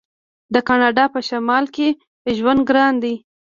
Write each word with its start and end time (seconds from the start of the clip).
د 0.53 0.55
کاناډا 0.67 1.05
په 1.13 1.19
شمال 1.29 1.65
کې 1.75 1.87
ژوند 2.37 2.59
ګران 2.69 2.93
دی. 3.03 3.15